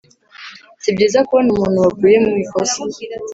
[0.81, 2.79] si byiza kubona umuntu waguye mu ikosa